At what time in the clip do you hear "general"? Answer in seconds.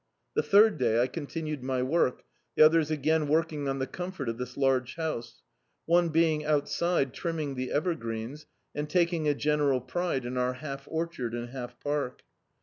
9.35-9.79